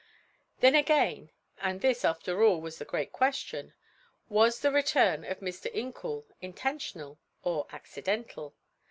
Then 0.61 0.73
again, 0.73 1.29
and 1.59 1.79
this, 1.79 2.03
after 2.03 2.43
all, 2.43 2.59
was 2.59 2.79
the 2.79 2.85
great 2.85 3.11
question: 3.13 3.75
was 4.29 4.61
the 4.61 4.71
return 4.71 5.23
of 5.23 5.41
Mr. 5.41 5.71
Incoul 5.75 6.25
intentional 6.41 7.19
or 7.43 7.67
accidental? 7.71 8.55